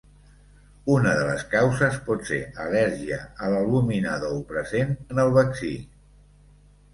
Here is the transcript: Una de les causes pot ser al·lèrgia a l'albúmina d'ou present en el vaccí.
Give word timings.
Una 0.93 1.11
de 1.17 1.25
les 1.27 1.43
causes 1.51 1.99
pot 2.07 2.25
ser 2.29 2.39
al·lèrgia 2.63 3.19
a 3.45 3.51
l'albúmina 3.57 4.17
d'ou 4.25 4.41
present 4.55 4.97
en 5.05 5.23
el 5.27 5.31
vaccí. 5.39 5.71